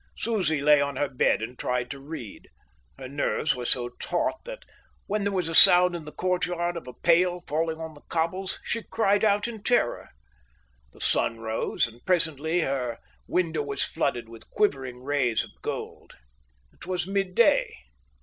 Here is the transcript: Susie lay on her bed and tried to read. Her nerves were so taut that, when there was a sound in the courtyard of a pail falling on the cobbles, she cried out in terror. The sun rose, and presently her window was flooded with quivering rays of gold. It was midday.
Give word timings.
Susie 0.17 0.61
lay 0.61 0.81
on 0.81 0.95
her 0.95 1.07
bed 1.07 1.43
and 1.43 1.59
tried 1.59 1.91
to 1.91 1.99
read. 1.99 2.49
Her 2.97 3.07
nerves 3.07 3.55
were 3.55 3.65
so 3.67 3.89
taut 3.99 4.45
that, 4.45 4.65
when 5.05 5.21
there 5.23 5.31
was 5.31 5.47
a 5.47 5.53
sound 5.53 5.95
in 5.95 6.05
the 6.05 6.11
courtyard 6.11 6.75
of 6.75 6.87
a 6.87 6.93
pail 6.95 7.41
falling 7.41 7.79
on 7.79 7.93
the 7.93 8.01
cobbles, 8.09 8.59
she 8.63 8.81
cried 8.81 9.23
out 9.23 9.47
in 9.47 9.61
terror. 9.61 10.09
The 10.91 11.01
sun 11.01 11.39
rose, 11.39 11.85
and 11.85 12.03
presently 12.03 12.61
her 12.61 12.97
window 13.27 13.61
was 13.61 13.83
flooded 13.83 14.27
with 14.27 14.49
quivering 14.49 15.03
rays 15.03 15.43
of 15.43 15.51
gold. 15.61 16.15
It 16.73 16.87
was 16.87 17.05
midday. 17.05 17.71